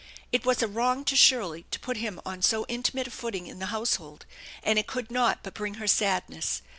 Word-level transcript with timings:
It 0.31 0.47
was 0.47 0.63
a 0.63 0.67
wrong 0.67 1.05
to 1.05 1.15
Shirley 1.15 1.67
to 1.69 1.79
put 1.79 1.97
him 1.97 2.19
on 2.25 2.41
so 2.41 2.65
intimate 2.67 3.05
a 3.05 3.11
footing 3.11 3.45
in 3.45 3.59
the 3.59 3.67
household, 3.67 4.25
and 4.63 4.79
it 4.79 4.87
could 4.87 5.11
not 5.11 5.43
but 5.43 5.53
bring 5.53 5.75
her 5.75 5.85
sadness. 5.85 6.63